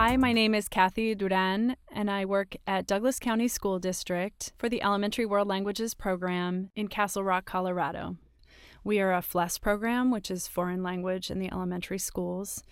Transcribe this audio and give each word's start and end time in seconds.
Hi, 0.00 0.16
my 0.16 0.32
name 0.32 0.54
is 0.54 0.68
Kathy 0.68 1.12
Duran, 1.16 1.74
and 1.90 2.08
I 2.08 2.24
work 2.24 2.54
at 2.68 2.86
Douglas 2.86 3.18
County 3.18 3.48
School 3.48 3.80
District 3.80 4.52
for 4.56 4.68
the 4.68 4.80
Elementary 4.80 5.26
World 5.26 5.48
Languages 5.48 5.92
program 5.92 6.70
in 6.76 6.86
Castle 6.86 7.24
Rock, 7.24 7.46
Colorado. 7.46 8.16
We 8.84 9.00
are 9.00 9.12
a 9.12 9.20
FLES 9.20 9.58
program, 9.58 10.12
which 10.12 10.30
is 10.30 10.46
foreign 10.46 10.84
language 10.84 11.32
in 11.32 11.40
the 11.40 11.50
elementary 11.50 11.98
schools. 11.98 12.62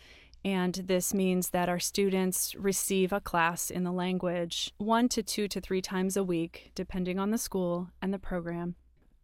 And 0.44 0.74
this 0.74 1.12
means 1.12 1.50
that 1.50 1.68
our 1.68 1.80
students 1.80 2.54
receive 2.54 3.12
a 3.12 3.20
class 3.20 3.72
in 3.72 3.82
the 3.82 3.90
language 3.90 4.72
one 4.78 5.08
to 5.08 5.20
two 5.20 5.48
to 5.48 5.60
three 5.60 5.82
times 5.82 6.16
a 6.16 6.22
week, 6.22 6.70
depending 6.76 7.18
on 7.18 7.32
the 7.32 7.38
school 7.38 7.88
and 8.00 8.14
the 8.14 8.20
program. 8.20 8.76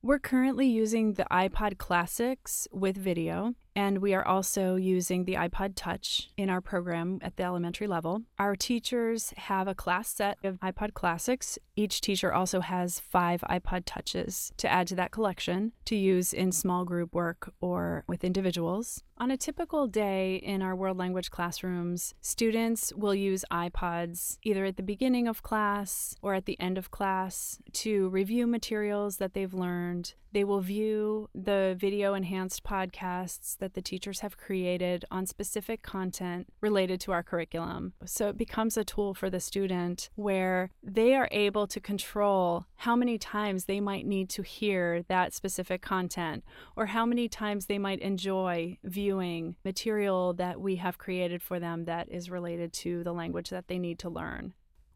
We're 0.03 0.19
currently 0.19 0.67
using 0.67 1.15
the 1.15 1.27
iPod 1.31 1.79
Classics 1.79 2.67
with 2.73 2.97
video, 2.97 3.55
and 3.75 3.99
we 3.99 4.15
are 4.15 4.27
also 4.27 4.77
using 4.77 5.25
the 5.25 5.35
iPod 5.35 5.73
Touch 5.75 6.29
in 6.37 6.51
our 6.51 6.61
program 6.61 7.19
at 7.23 7.37
the 7.37 7.43
elementary 7.43 7.87
level. 7.87 8.23
Our 8.39 8.57
teachers 8.57 9.33
have 9.37 9.69
a 9.69 9.75
class 9.75 10.09
set 10.09 10.39
of 10.45 10.59
iPod 10.61 10.95
Classics. 10.95 11.59
Each 11.77 12.01
teacher 12.01 12.33
also 12.33 12.61
has 12.61 13.01
five 13.01 13.43
iPod 13.49 13.83
Touches 13.87 14.53
to 14.59 14.71
add 14.71 14.87
to 14.89 14.95
that 14.97 15.11
collection 15.11 15.73
to 15.87 15.97
use 15.97 16.33
in 16.33 16.53
small 16.53 16.85
group 16.85 17.15
work 17.15 17.53
or 17.61 18.05
with 18.07 18.25
individuals. 18.25 19.03
On 19.23 19.31
a 19.31 19.37
typical 19.37 19.87
day 19.87 20.35
in 20.35 20.63
our 20.63 20.75
world 20.75 20.99
language 20.99 21.31
classrooms, 21.31 22.13
students 22.21 22.93
will 22.93 23.15
use 23.15 23.45
iPods 23.53 24.39
either 24.43 24.65
at 24.65 24.77
the 24.77 24.83
beginning 24.83 25.29
of 25.29 25.45
class 25.45 26.17
or 26.23 26.35
at 26.35 26.45
the 26.45 26.59
end 26.59 26.77
of 26.77 26.91
class 26.91 27.61
to 27.75 28.09
review 28.09 28.49
materials 28.49 29.19
that 29.19 29.33
they've 29.33 29.55
learned. 29.55 30.15
They 30.33 30.43
will 30.43 30.61
view 30.61 31.29
the 31.35 31.77
video 31.79 32.15
enhanced 32.15 32.65
podcasts 32.65 33.57
that 33.59 33.75
the 33.75 33.83
teachers 33.83 34.21
have 34.21 34.39
created 34.39 35.05
on 35.09 35.27
specific 35.27 35.83
content 35.83 36.49
related 36.61 37.01
to 37.03 37.13
our 37.13 37.23
curriculum. 37.23 37.93
So 38.05 38.29
it 38.31 38.39
becomes 38.39 38.77
a 38.77 38.83
tool 38.83 39.15
for 39.15 39.31
the 39.31 39.41
student 39.41 40.11
where 40.17 40.71
they 40.83 41.15
are 41.15 41.29
able 41.31 41.69
to 41.69 41.79
control 41.79 42.67
how 42.83 42.97
many 42.97 43.17
times 43.17 43.67
they 43.67 43.79
might 43.79 44.05
need 44.05 44.29
to 44.29 44.43
hear 44.43 45.05
that 45.05 45.33
specific 45.33 45.81
content 45.81 46.43
or 46.75 46.87
how 46.87 47.07
many 47.07 47.29
times 47.29 47.67
they 47.67 47.79
might 47.79 48.01
enjoy 48.01 48.77
viewing 48.83 49.55
material 49.65 50.33
that 50.33 50.61
we 50.61 50.75
have 50.75 50.99
created 50.99 51.41
for 51.41 51.61
them 51.61 51.85
that 51.85 52.11
is 52.11 52.29
related 52.29 52.73
to 52.73 53.05
the 53.05 53.13
language 53.13 53.51
that 53.51 53.69
they 53.69 53.79
need 53.79 54.01
to 54.01 54.11
learn. 54.11 54.53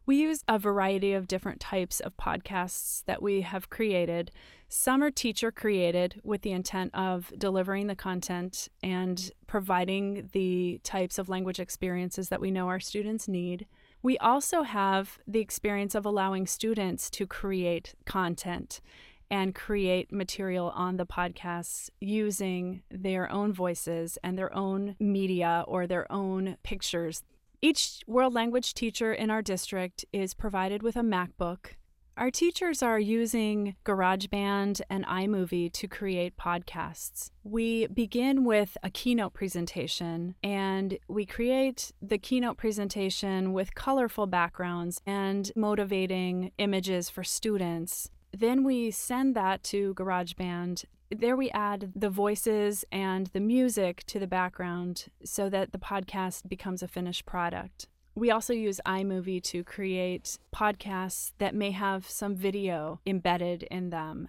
We 0.07 0.19
use 0.19 0.45
a 0.47 0.57
variety 0.57 1.15
of 1.15 1.27
different 1.27 1.59
types 1.59 1.99
of 1.99 2.17
podcasts 2.17 3.05
that 3.07 3.21
we 3.21 3.41
have 3.41 3.71
created. 3.71 4.31
Some 4.69 5.03
are 5.03 5.11
teacher 5.11 5.51
created 5.51 6.21
with 6.23 6.43
the 6.43 6.53
intent 6.53 6.95
of 6.95 7.33
delivering 7.37 7.89
the 7.89 7.97
content 7.97 8.69
and 8.85 9.33
providing 9.49 10.31
the 10.33 10.81
types 10.85 11.19
of 11.19 11.29
language 11.29 11.59
experiences 11.59 12.29
that 12.29 12.41
we 12.41 12.53
know 12.53 12.69
our 12.69 12.79
students 12.79 13.27
need. 13.27 13.67
We 14.01 14.17
also 14.19 14.63
have 14.63 15.19
the 15.27 15.41
experience 15.41 15.97
of 15.97 16.07
allowing 16.07 16.47
students 16.47 17.11
to 17.11 17.27
create 17.27 17.97
content 18.05 18.81
and 19.29 19.57
create 19.57 20.13
material 20.13 20.71
on 20.77 20.99
the 20.99 21.07
podcasts 21.07 21.91
using 21.99 22.83
their 22.93 23.29
own 23.29 23.53
voices 23.53 24.19
and 24.23 24.39
their 24.39 24.55
own 24.55 24.95
media 25.01 25.65
or 25.67 25.89
their 25.89 26.11
own 26.13 26.59
pictures. 26.63 27.25
Each 27.63 28.03
world 28.07 28.35
language 28.35 28.75
teacher 28.75 29.13
in 29.13 29.31
our 29.31 29.43
district 29.43 30.05
is 30.13 30.35
provided 30.35 30.83
with 30.83 30.97
a 30.97 31.01
MacBook. 31.01 31.77
Our 32.19 32.31
teachers 32.31 32.83
are 32.83 32.99
using 32.99 33.77
GarageBand 33.85 34.81
and 34.89 35.05
iMovie 35.05 35.73
to 35.73 35.87
create 35.87 36.37
podcasts. 36.39 37.31
We 37.45 37.89
begin 37.89 38.45
with 38.45 38.79
a 38.83 38.89
keynote 38.89 39.35
presentation 39.35 40.35
and 40.43 40.99
we 41.09 41.27
create 41.27 41.93
the 42.01 42.17
keynote 42.17 42.57
presentation 42.57 43.53
with 43.53 43.75
colorful 43.75 44.27
backgrounds 44.27 45.01
and 45.07 45.51
motivating 45.55 46.53
images 46.57 47.11
for 47.11 47.23
students. 47.23 48.11
Then 48.33 48.65
we 48.65 48.91
send 48.91 49.37
that 49.37 49.63
to 49.65 49.95
GarageBand 49.95 50.85
there 51.11 51.37
we 51.37 51.51
add 51.51 51.93
the 51.95 52.11
voices 52.11 52.85
and 52.91 53.29
the 53.29 53.41
music 53.41 54.05
to 54.07 54.19
the 54.19 54.27
background 54.27 55.07
so 55.25 55.49
that 55.49 55.73
the 55.73 55.79
podcast 55.79 56.49
becomes 56.49 56.83
a 56.83 56.89
finished 56.89 57.27
product. 57.27 57.87
We 58.15 58.31
also 58.31 58.53
use 58.53 58.81
iMovie 58.87 59.43
to 59.45 59.63
create 59.63 60.39
podcasts 60.55 61.33
that 61.39 61.55
may 61.55 61.71
have 61.73 62.09
some 62.09 62.35
video 62.35 63.01
embedded 63.07 63.65
in 63.65 63.91
them. 63.91 64.29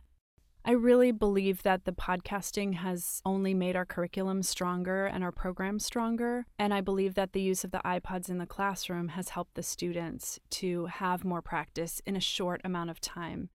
I 0.66 0.72
really 0.72 1.14
believe 1.14 1.64
that 1.64 1.86
the 1.86 1.94
podcasting 1.94 2.74
has 2.74 3.22
only 3.26 3.54
made 3.54 3.78
our 3.78 3.86
curriculum 3.86 4.44
stronger 4.44 5.06
and 5.06 5.24
our 5.24 5.32
program 5.32 5.80
stronger. 5.80 6.46
And 6.60 6.74
I 6.74 6.82
believe 6.82 7.14
that 7.14 7.32
the 7.32 7.42
use 7.42 7.64
of 7.64 7.72
the 7.72 7.82
iPods 7.86 8.28
in 8.28 8.38
the 8.38 8.46
classroom 8.46 9.08
has 9.10 9.30
helped 9.30 9.56
the 9.56 9.64
students 9.64 10.42
to 10.50 10.88
have 10.88 11.24
more 11.24 11.42
practice 11.42 12.02
in 12.06 12.18
a 12.18 12.20
short 12.20 12.60
amount 12.66 12.90
of 12.90 13.00
time. 13.00 13.48